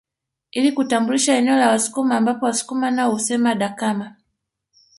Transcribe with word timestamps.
Ili 0.51 0.71
kutambulisha 0.71 1.33
eneo 1.35 1.55
la 1.55 1.69
Wasukuma 1.69 2.17
ambapo 2.17 2.45
Wasukuma 2.45 2.91
nao 2.91 3.11
husema 3.11 3.55
Dakama 3.55 4.15